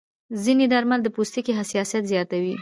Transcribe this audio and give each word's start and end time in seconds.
ځینې 0.43 0.65
درمل 0.73 0.99
د 1.03 1.07
پوستکي 1.15 1.51
حساسیت 1.59 2.03
زیاتوي. 2.11 2.55